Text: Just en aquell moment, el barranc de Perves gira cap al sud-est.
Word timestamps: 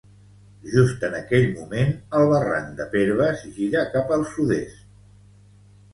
Just 0.69 1.03
en 1.09 1.17
aquell 1.17 1.45
moment, 1.59 1.93
el 2.21 2.25
barranc 2.33 2.73
de 2.81 2.89
Perves 2.97 3.47
gira 3.59 3.87
cap 3.95 4.15
al 4.19 4.29
sud-est. 4.35 4.85